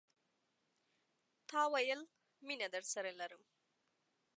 تا 1.49 1.61
ویل، 1.73 2.01
مینه 2.45 2.67
درسره 2.73 3.11
لرم 3.19 3.43